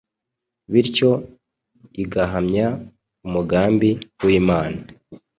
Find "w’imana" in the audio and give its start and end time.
4.23-4.79